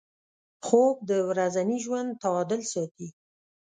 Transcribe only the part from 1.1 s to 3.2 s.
ورځني ژوند تعادل ساتي